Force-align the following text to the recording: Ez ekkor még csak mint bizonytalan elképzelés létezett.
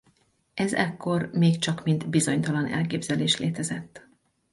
Ez 0.53 0.73
ekkor 0.73 1.29
még 1.33 1.59
csak 1.59 1.83
mint 1.83 2.09
bizonytalan 2.09 2.67
elképzelés 2.67 3.37
létezett. 3.37 4.07